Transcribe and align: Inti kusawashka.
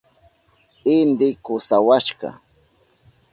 Inti 0.97 1.27
kusawashka. 1.43 2.29